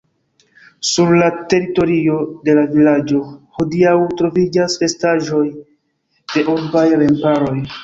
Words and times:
Sur 0.91 1.11
la 1.17 1.27
teritorio 1.51 2.15
de 2.47 2.55
la 2.61 2.63
vilaĝo 2.71 3.21
hodiaŭ 3.59 3.93
troviĝas 4.23 4.81
restaĵoj 4.87 5.45
de 6.35 6.49
urbaj 6.57 6.87
remparoj. 7.07 7.57